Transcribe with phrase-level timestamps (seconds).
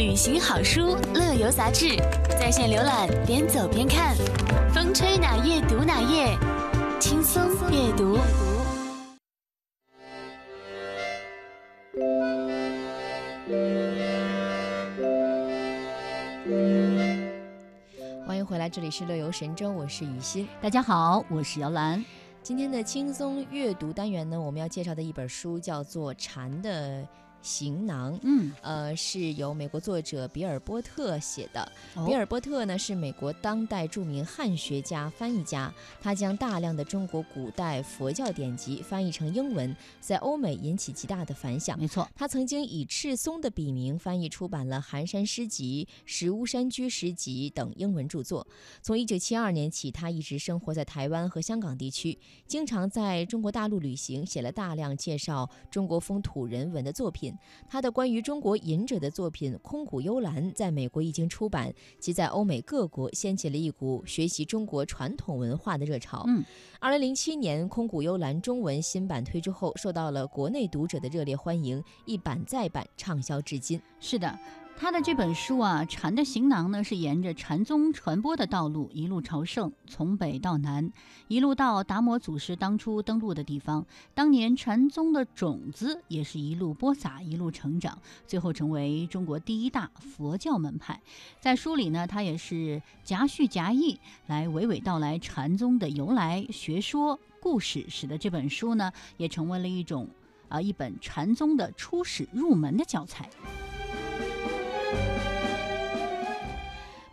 [0.00, 1.94] 旅行好书乐游杂志，
[2.30, 4.16] 在线浏览，边走边看，
[4.72, 6.38] 风吹哪页读哪页，
[6.98, 8.16] 轻松阅读。
[18.26, 20.48] 欢迎回来，这里是乐游神州，我是雨欣。
[20.62, 22.02] 大家好，我是姚兰。
[22.42, 27.02] 今天的轻松阅读单元呢，我们要介绍的一本书叫做《蝉的》。
[27.42, 31.60] 行囊，嗯，呃，是由美国作者比尔·波特写的。
[31.94, 41.78] 哦比尔·波特呢是美国当代著名汉学家、翻译家，他将大量的中国古代佛教典籍翻译成英文，在欧美引起极大的反响。
[41.78, 48.46] 没错，他曾经以赤松的笔名翻译出版了《寒山诗集》《石屋山居诗集》等英文著作。
[48.82, 57.29] 从1972年起，他一直生活在台湾和香港地区，经常在中国大陆旅行，写了大量介绍中国风土人文的作品。
[57.68, 66.24] 他的关于中国隐者的作品《空谷幽兰》在美国一经出版，即在欧美各国掀起了一股学习中国传统文化的热潮。
[66.26, 66.44] 嗯，
[66.78, 73.80] 二零零七年《空谷幽兰》中文新版推出后，受到了国内读者的热烈欢迎，一版再版，畅销至今。
[73.98, 74.38] 是的。
[74.82, 80.90] 他的这本书啊，《禅的行囊》呢，是沿着禅宗传播的道路一路朝圣，从北到南，
[81.28, 83.84] 一路到达摩祖师当初登陆的地方。
[84.14, 90.98] 当年禅宗的种子也是一路播撒，一路成长，最后成为中国第一大佛教门派。
[91.40, 100.08] 在书里呢，他也是夹叙夹议来娓娓道来禅宗的由来、学说、故事，使得这本书呢，也成为了一种
[100.48, 103.28] 啊、一本禅宗的初始入门的教材。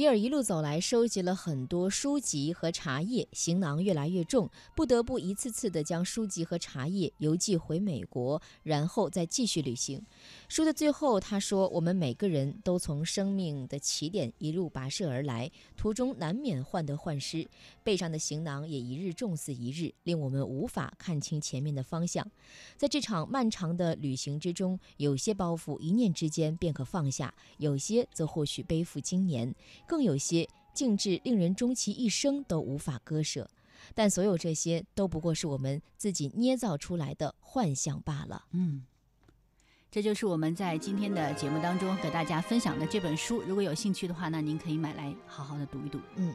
[0.00, 10.02] 比尔一路走来，收集了很多书籍和茶叶，行囊越来越重，不得不一次次地将书籍和茶叶邮寄回美国，然后再继续旅行。
[10.48, 17.46] 书的最后，他说：“我们每个人都从生命的起点一路跋涉而来，途中难免患得患失，
[17.84, 22.26] 背上的行囊也一日重似一日，令我们无法看清前面的方向。
[22.78, 29.54] 在这场漫长的旅行之中，有些包袱一念之间便可放下，有些则或许背负经年。”
[29.90, 33.50] 更有些竟至令人终其一生都无法割舍，
[33.92, 38.44] 但所有这些都不过是我们自己捏造出来的幻象罢了。
[38.52, 38.84] 嗯，
[39.90, 43.42] 这就是我们在今天的节目当中给大家分享的这本书。
[43.42, 45.98] 如果有兴趣的话那，您可以买来好好的读一读。
[46.14, 46.32] 嗯。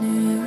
[0.00, 0.37] new.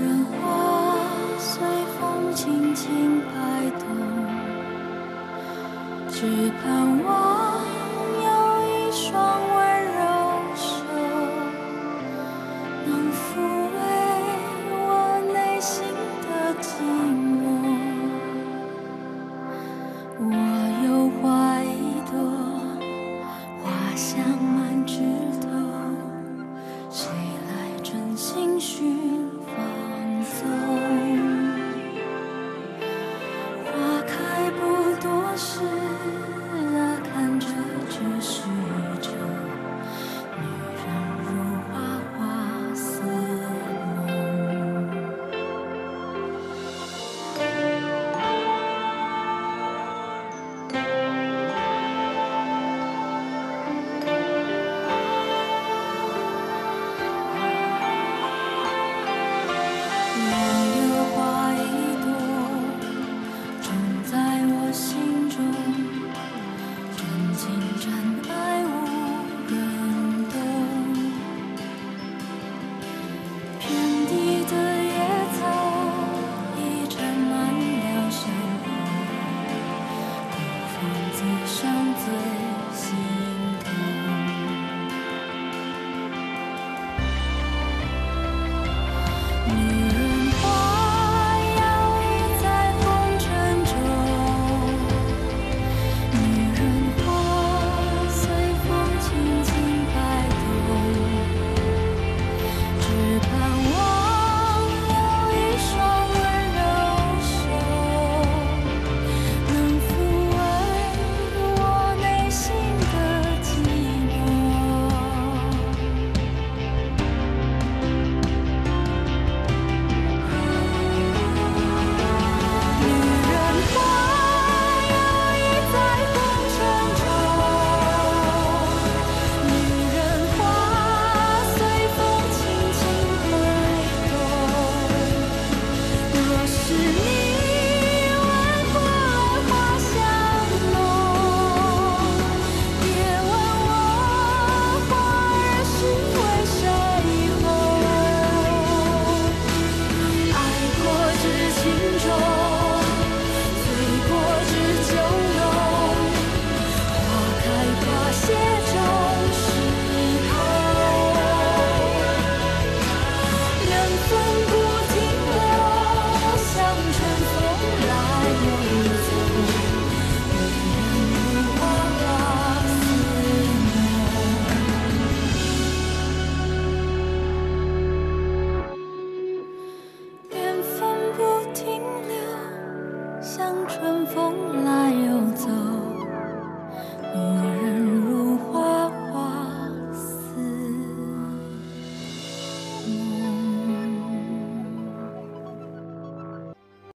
[184.13, 185.30] 风来又